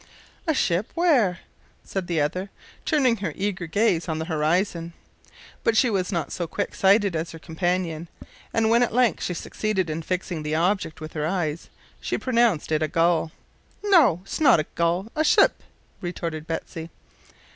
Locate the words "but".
5.63-5.77